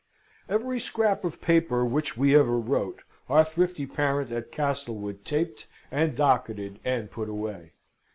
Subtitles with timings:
[0.49, 6.15] Every scrap of paper which we ever wrote, our thrifty parent at Castlewood taped and
[6.15, 7.73] docketed and put away.